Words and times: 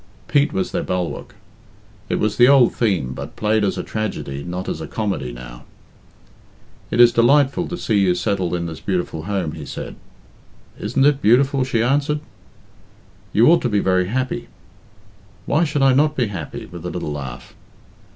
Pete 0.27 0.51
was 0.51 0.71
their 0.71 0.81
bulwark. 0.81 1.35
It 2.09 2.15
was 2.15 2.37
the 2.37 2.47
old 2.47 2.73
theme, 2.73 3.13
but 3.13 3.35
played 3.35 3.63
as 3.63 3.77
a 3.77 3.83
tragedy, 3.83 4.43
not 4.43 4.67
as 4.67 4.81
a 4.81 4.87
comedy, 4.87 5.31
now. 5.31 5.63
"It 6.89 6.99
is 6.99 7.11
delightful 7.11 7.67
to 7.67 7.77
see 7.77 7.99
you 7.99 8.15
settled 8.15 8.55
in 8.55 8.65
this 8.65 8.79
beautiful 8.79 9.25
home," 9.25 9.51
he 9.51 9.63
said. 9.63 9.95
"Isn't 10.79 11.05
it 11.05 11.21
beautiful?" 11.21 11.63
she 11.63 11.83
answered. 11.83 12.21
"You 13.31 13.45
ought 13.51 13.61
to 13.61 13.69
be 13.69 13.77
very 13.77 14.07
happy." 14.07 14.47
"Why 15.45 15.63
should 15.65 15.83
I 15.83 15.93
not 15.93 16.15
be 16.15 16.29
happy?" 16.29 16.65
with 16.65 16.83
a 16.83 16.89
little 16.89 17.11
laugh. 17.11 17.53